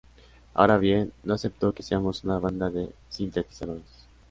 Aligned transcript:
Ahora 0.55 0.79
bien, 0.79 1.13
no 1.21 1.35
acepto 1.35 1.73
que 1.75 1.83
seamos 1.83 2.23
una 2.23 2.39
banda 2.39 2.71
de 2.71 2.89
sintetizadores. 3.09 4.07